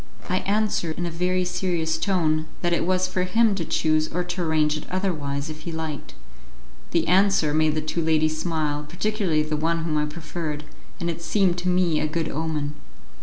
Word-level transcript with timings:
I 0.31 0.37
answered 0.37 0.97
in 0.97 1.05
a 1.05 1.11
very 1.11 1.45
serious 1.45 1.99
tone 1.99 2.47
that 2.63 2.73
it 2.73 2.87
was 2.87 3.07
for 3.07 3.21
him 3.21 3.53
to 3.53 3.63
choose 3.63 4.07
or 4.11 4.23
to 4.23 4.41
arrange 4.41 4.75
it 4.75 4.87
otherwise, 4.89 5.47
if 5.47 5.59
he 5.61 5.71
liked. 5.71 6.15
The 6.89 7.07
answer 7.07 7.53
made 7.53 7.75
the 7.75 7.81
two 7.81 8.01
ladies 8.03 8.39
smile, 8.39 8.83
particularly 8.89 9.43
the 9.43 9.57
one 9.57 9.83
whom 9.83 9.97
I 9.99 10.05
preferred, 10.05 10.63
and 10.99 11.07
it 11.07 11.21
seemed 11.21 11.59
to 11.59 11.69
me 11.69 11.99
a 11.99 12.07
good 12.07 12.29
omen. 12.29 12.73